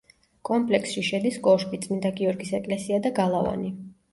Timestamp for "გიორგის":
2.21-2.55